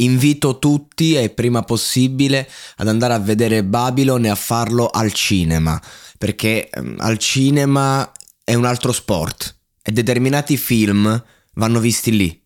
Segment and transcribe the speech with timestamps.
[0.00, 5.80] Invito tutti e prima possibile ad andare a vedere Babylon e a farlo al cinema,
[6.16, 8.10] perché ehm, al cinema
[8.44, 11.22] è un altro sport e determinati film
[11.54, 12.42] vanno visti lì.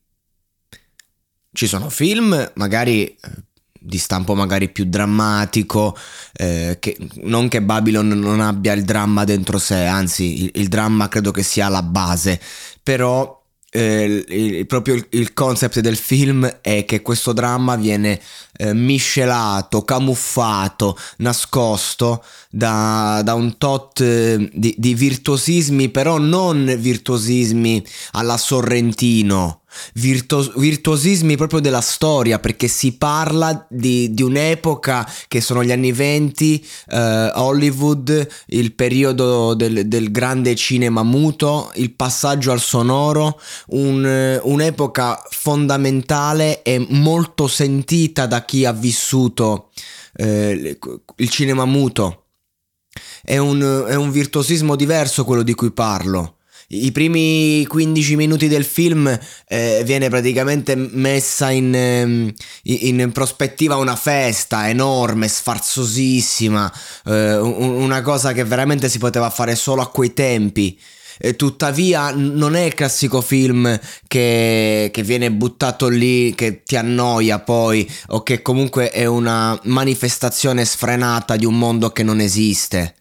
[1.52, 3.16] Ci sono film magari eh,
[3.78, 5.96] di stampo magari più drammatico,
[6.32, 11.08] eh, che, non che Babylon non abbia il dramma dentro sé, anzi il, il dramma
[11.08, 12.40] credo che sia la base,
[12.82, 13.43] però
[13.76, 18.20] eh, il, proprio il, il, concept del film è che questo dramma viene
[18.56, 27.84] eh, miscelato, camuffato, nascosto da, da un tot eh, di, di virtuosismi, però non virtuosismi
[28.12, 29.62] alla Sorrentino
[29.94, 35.92] virtuos- virtuosismi proprio della storia, perché si parla di, di un'epoca che sono gli anni
[35.92, 44.40] 20, eh, Hollywood, il periodo del, del, grande cinema muto, il passaggio al sonoro, un,
[44.42, 49.70] un'epoca fondamentale e molto sentita da chi ha vissuto
[50.16, 50.78] eh,
[51.16, 52.26] il cinema muto.
[53.22, 56.38] È un, è un virtuosismo diverso quello di cui parlo
[56.68, 62.32] i primi 15 minuti del film eh, viene praticamente messa in, ehm,
[62.62, 66.72] in, prospettiva una festa enorme, sfarzosissima,
[67.06, 70.78] eh, una cosa che veramente si poteva fare solo a quei tempi.
[71.18, 77.40] E tuttavia non è il classico film che, che, viene buttato lì, che ti annoia
[77.40, 82.96] poi, o che comunque è una manifestazione sfrenata di un mondo che non esiste.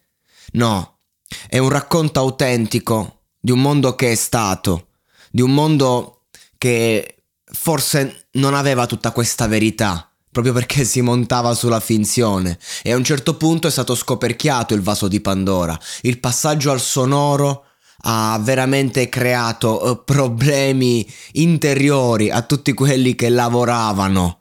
[0.54, 1.00] No,
[1.48, 4.88] è un racconto autentico di un mondo che è stato,
[5.32, 6.26] di un mondo
[6.58, 12.96] che forse non aveva tutta questa verità, proprio perché si montava sulla finzione e a
[12.96, 15.78] un certo punto è stato scoperchiato il vaso di Pandora.
[16.02, 17.66] Il passaggio al sonoro
[18.06, 24.40] ha veramente creato uh, problemi interiori a tutti quelli che lavoravano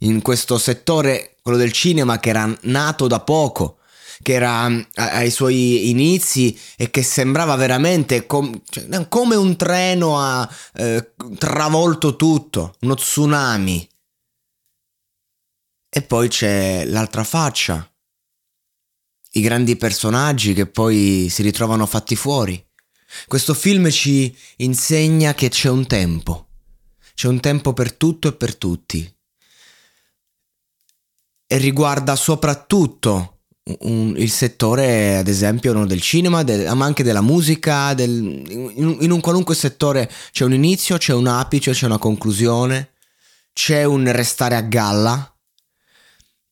[0.00, 3.78] in questo settore, quello del cinema che era nato da poco
[4.22, 10.18] che era mm, ai suoi inizi e che sembrava veramente com- cioè, come un treno
[10.18, 13.88] ha eh, travolto tutto, uno tsunami.
[15.90, 17.90] E poi c'è l'altra faccia,
[19.32, 22.67] i grandi personaggi che poi si ritrovano fatti fuori.
[23.26, 26.48] Questo film ci insegna che c'è un tempo,
[27.14, 29.16] c'è un tempo per tutto e per tutti.
[31.50, 33.38] E riguarda soprattutto
[33.80, 38.10] un, il settore, ad esempio, del cinema, del, ma anche della musica, del,
[38.48, 42.92] in, in, un qualunque settore c'è un inizio, c'è un apice, c'è una conclusione,
[43.52, 45.32] c'è un restare a galla.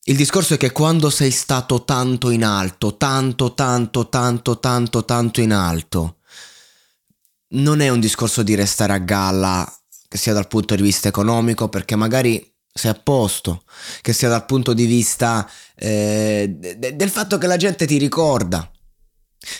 [0.08, 5.40] Il discorso è che quando sei stato tanto in alto, tanto, tanto, tanto, tanto, tanto
[5.40, 6.15] in alto,
[7.56, 9.70] non è un discorso di restare a galla,
[10.08, 13.64] che sia dal punto di vista economico, perché magari sei a posto,
[14.02, 18.70] che sia dal punto di vista eh, de- del fatto che la gente ti ricorda.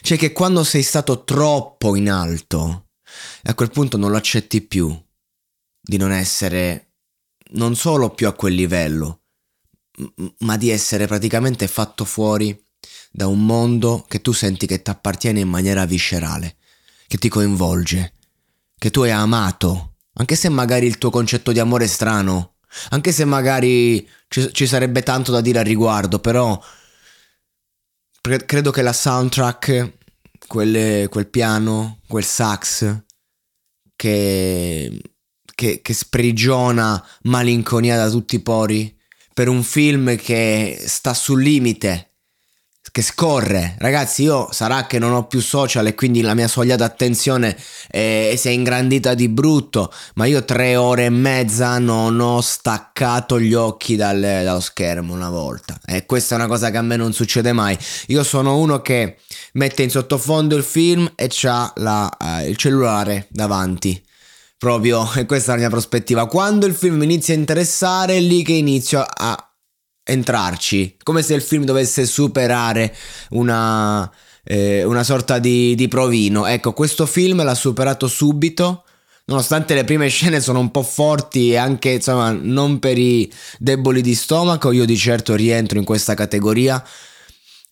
[0.00, 2.88] Cioè che quando sei stato troppo in alto,
[3.44, 4.94] a quel punto non lo accetti più
[5.80, 6.94] di non essere
[7.52, 9.22] non solo più a quel livello,
[10.38, 12.58] ma di essere praticamente fatto fuori
[13.10, 16.56] da un mondo che tu senti che ti appartiene in maniera viscerale,
[17.06, 18.14] che ti coinvolge,
[18.78, 22.56] che tu hai amato, anche se magari il tuo concetto di amore è strano,
[22.90, 26.60] anche se magari ci, ci sarebbe tanto da dire al riguardo, però
[28.20, 29.98] pre- credo che la soundtrack,
[30.46, 33.04] quelle, quel piano, quel sax
[33.94, 35.00] che,
[35.54, 38.94] che, che sprigiona malinconia da tutti i pori
[39.32, 42.15] per un film che sta sul limite,
[42.96, 43.74] che scorre.
[43.76, 47.54] Ragazzi, io sarà che non ho più social e quindi la mia soglia d'attenzione
[47.90, 53.38] eh, si è ingrandita di brutto, ma io tre ore e mezza non ho staccato
[53.38, 55.78] gli occhi dal, dallo schermo una volta.
[55.84, 57.76] E questa è una cosa che a me non succede mai.
[58.06, 59.18] Io sono uno che
[59.52, 64.02] mette in sottofondo il film e ha uh, il cellulare davanti.
[64.56, 66.24] Proprio, e questa è la mia prospettiva.
[66.28, 69.50] Quando il film inizia a interessare, è lì che inizio a
[70.08, 72.94] entrarci, come se il film dovesse superare
[73.30, 74.08] una,
[74.44, 76.46] eh, una sorta di, di provino.
[76.46, 78.84] Ecco, questo film l'ha superato subito.
[79.24, 84.00] Nonostante le prime scene sono un po' forti e anche insomma non per i deboli
[84.00, 86.80] di stomaco, io di certo rientro in questa categoria,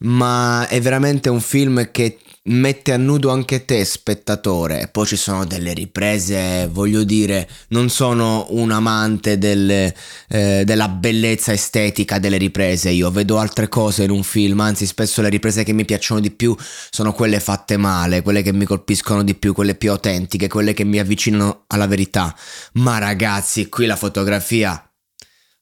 [0.05, 4.89] ma è veramente un film che mette a nudo anche te spettatore.
[4.93, 9.93] Poi ci sono delle riprese voglio dire non sono un amante del,
[10.29, 12.91] eh, della bellezza estetica delle riprese.
[12.91, 16.31] Io vedo altre cose in un film anzi spesso le riprese che mi piacciono di
[16.31, 16.55] più
[16.91, 20.85] sono quelle fatte male quelle che mi colpiscono di più quelle più autentiche quelle che
[20.85, 22.35] mi avvicinano alla verità.
[22.75, 24.87] Ma ragazzi qui la fotografia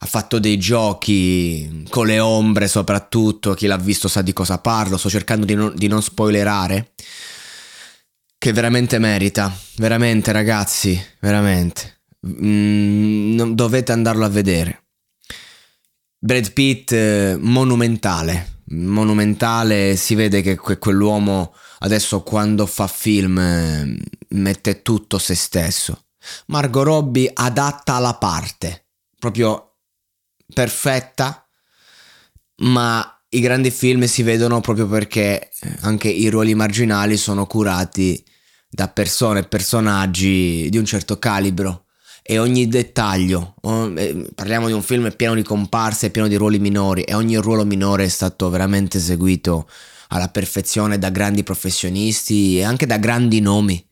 [0.02, 4.96] ha fatto dei giochi con le ombre soprattutto, chi l'ha visto sa di cosa parlo,
[4.96, 6.90] sto cercando di non, di non spoilerare,
[8.36, 14.86] che veramente merita, veramente ragazzi, veramente, mm, dovete andarlo a vedere.
[16.18, 23.98] Brad Pitt eh, monumentale, monumentale, si vede che quell'uomo adesso quando fa film eh,
[24.30, 26.06] mette tutto se stesso.
[26.46, 29.71] Margot Robbie adatta alla parte, proprio
[30.52, 31.46] perfetta,
[32.56, 38.22] ma i grandi film si vedono proprio perché eh, anche i ruoli marginali sono curati
[38.68, 41.86] da persone e personaggi di un certo calibro
[42.22, 43.56] e ogni dettaglio,
[43.96, 47.64] eh, parliamo di un film pieno di comparse, pieno di ruoli minori e ogni ruolo
[47.64, 49.68] minore è stato veramente eseguito
[50.08, 53.84] alla perfezione da grandi professionisti e anche da grandi nomi.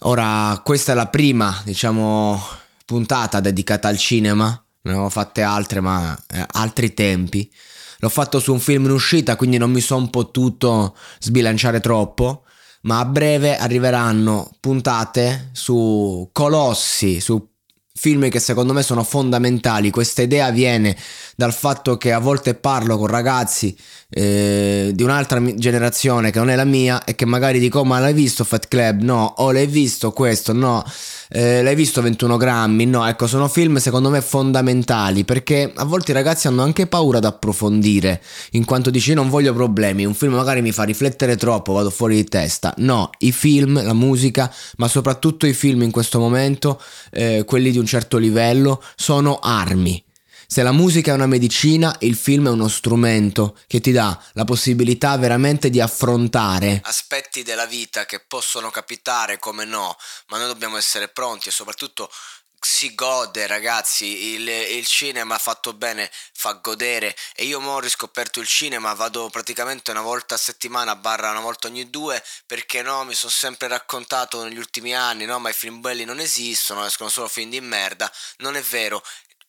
[0.00, 2.42] Ora, questa è la prima, diciamo,
[2.84, 7.50] puntata dedicata al cinema ne avevo fatte altre, ma eh, altri tempi.
[7.98, 12.44] L'ho fatto su un film in uscita, quindi non mi sono potuto sbilanciare troppo.
[12.82, 17.48] Ma a breve arriveranno puntate su colossi, su
[17.96, 19.90] film che secondo me sono fondamentali.
[19.90, 20.96] Questa idea viene
[21.34, 23.76] dal fatto che a volte parlo con ragazzi
[24.10, 27.98] eh, di un'altra generazione che non è la mia e che magari dico: oh, Ma
[27.98, 29.00] l'hai visto Fat Club?
[29.00, 30.52] No, o l'hai visto questo?
[30.52, 30.84] No
[31.28, 32.86] eh, l'hai visto 21 grammi?
[32.86, 37.20] No, ecco, sono film secondo me fondamentali perché a volte i ragazzi hanno anche paura
[37.20, 41.72] di approfondire, in quanto dici non voglio problemi, un film magari mi fa riflettere troppo,
[41.72, 42.74] vado fuori di testa.
[42.78, 46.80] No, i film, la musica, ma soprattutto i film in questo momento,
[47.10, 50.05] eh, quelli di un certo livello, sono armi
[50.46, 54.44] se la musica è una medicina, il film è uno strumento che ti dà la
[54.44, 59.96] possibilità veramente di affrontare aspetti della vita che possono capitare come no,
[60.28, 62.10] ma noi dobbiamo essere pronti e soprattutto
[62.58, 68.46] si gode ragazzi il, il, cinema fatto bene fa godere e io ho riscoperto il
[68.46, 73.14] cinema vado praticamente una volta a settimana barra una volta ogni due perché no mi
[73.14, 77.28] sono sempre raccontato negli ultimi anni no ma i film belli non esistono escono solo
[77.28, 78.10] film di merda.
[78.38, 79.02] Non è vero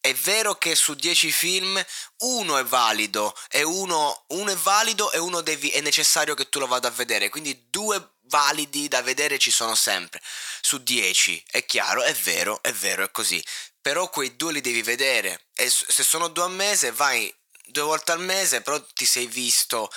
[0.08, 1.86] è vero che su 10 film
[2.20, 6.60] uno è valido e uno, uno è valido e uno devi, è necessario che tu
[6.60, 10.22] lo vada a vedere, quindi due validi da vedere ci sono sempre
[10.62, 13.44] su 10, è chiaro, è vero, è vero, è così.
[13.82, 17.34] Però quei due li devi vedere e se sono due al mese vai
[17.66, 19.92] due volte al mese, però ti sei visto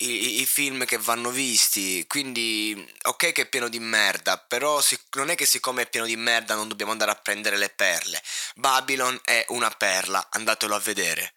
[0.00, 2.04] i, i, film che vanno visti.
[2.06, 6.06] Quindi, ok, che è pieno di merda, però si, non è che siccome è pieno
[6.06, 8.22] di merda non dobbiamo andare a prendere le perle.
[8.56, 11.34] Babylon è una perla, andatelo a vedere.